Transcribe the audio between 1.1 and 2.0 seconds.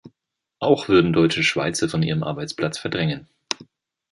Deutsche Schweizer